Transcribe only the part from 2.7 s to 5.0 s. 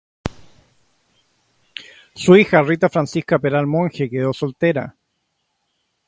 Francisca Peral Monge quedó soltera.